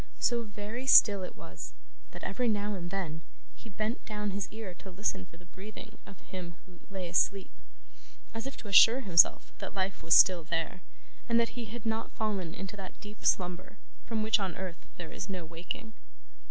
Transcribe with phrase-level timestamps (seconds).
[0.17, 1.73] So very still it was,
[2.09, 3.21] that, every now and then,
[3.55, 7.51] he bent down his ear to listen for the breathing of him who lay asleep,
[8.33, 10.81] as if to assure himself that life was still there,
[11.29, 15.11] and that he had not fallen into that deep slumber from which on earth there
[15.11, 15.93] is no waking.